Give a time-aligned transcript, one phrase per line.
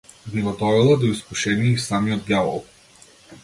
[0.27, 2.61] Би го довела до искушение и самиот ѓавол.